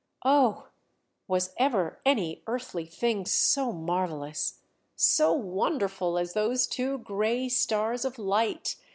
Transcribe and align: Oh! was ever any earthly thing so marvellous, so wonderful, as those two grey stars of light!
Oh! 0.25 0.69
was 1.27 1.53
ever 1.57 1.99
any 2.07 2.41
earthly 2.47 2.87
thing 2.87 3.23
so 3.27 3.71
marvellous, 3.71 4.57
so 4.95 5.31
wonderful, 5.31 6.17
as 6.17 6.33
those 6.33 6.65
two 6.65 6.97
grey 6.97 7.47
stars 7.49 8.03
of 8.03 8.17
light! 8.17 8.77